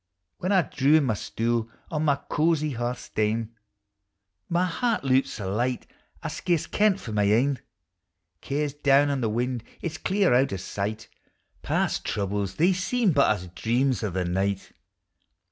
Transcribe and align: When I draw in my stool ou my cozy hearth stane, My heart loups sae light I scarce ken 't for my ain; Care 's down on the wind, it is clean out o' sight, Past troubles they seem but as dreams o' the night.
When 0.39 0.51
I 0.51 0.63
draw 0.63 0.93
in 0.97 1.03
my 1.03 1.13
stool 1.13 1.69
ou 1.93 1.99
my 1.99 2.15
cozy 2.27 2.71
hearth 2.71 2.97
stane, 2.97 3.53
My 4.49 4.65
heart 4.65 5.03
loups 5.03 5.33
sae 5.33 5.43
light 5.43 5.85
I 6.23 6.29
scarce 6.29 6.65
ken 6.65 6.93
't 6.95 6.99
for 6.99 7.11
my 7.11 7.25
ain; 7.25 7.59
Care 8.41 8.67
's 8.67 8.73
down 8.73 9.11
on 9.11 9.21
the 9.21 9.29
wind, 9.29 9.63
it 9.79 9.91
is 9.91 9.97
clean 9.99 10.33
out 10.33 10.51
o' 10.53 10.57
sight, 10.57 11.07
Past 11.61 12.03
troubles 12.03 12.55
they 12.55 12.73
seem 12.73 13.11
but 13.11 13.29
as 13.29 13.47
dreams 13.49 14.01
o' 14.01 14.09
the 14.09 14.25
night. 14.25 14.71